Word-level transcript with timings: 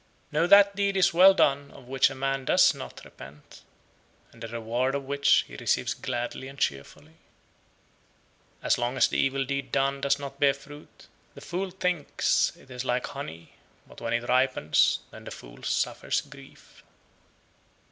68. 0.31 0.39
No, 0.41 0.47
that 0.47 0.75
deed 0.75 0.97
is 0.97 1.13
well 1.13 1.35
done 1.35 1.69
of 1.69 1.87
which 1.87 2.09
a 2.09 2.15
man 2.15 2.43
does 2.43 2.73
not 2.73 3.05
repent, 3.05 3.61
and 4.31 4.41
the 4.41 4.47
reward 4.47 4.95
of 4.95 5.03
which 5.03 5.43
he 5.47 5.55
receives 5.57 5.93
gladly 5.93 6.47
and 6.47 6.57
cheerfully. 6.57 7.19
69. 8.63 8.63
As 8.63 8.77
long 8.79 8.97
as 8.97 9.07
the 9.07 9.19
evil 9.19 9.45
deed 9.45 9.71
done 9.71 10.01
does 10.01 10.17
not 10.17 10.39
bear 10.39 10.55
fruit, 10.55 11.05
the 11.35 11.39
fool 11.41 11.69
thinks 11.69 12.51
it 12.57 12.71
is 12.71 12.83
like 12.83 13.05
honey; 13.05 13.53
but 13.85 14.01
when 14.01 14.13
it 14.13 14.27
ripens, 14.27 15.01
then 15.11 15.23
the 15.23 15.29
fool 15.29 15.61
suffers 15.61 16.21
grief. 16.21 16.81